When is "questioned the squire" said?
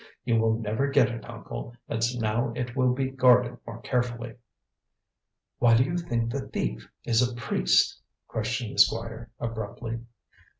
8.27-9.29